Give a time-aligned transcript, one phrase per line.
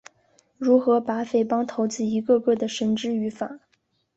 [0.57, 3.59] 如何把匪帮头子一个个地绳之于法？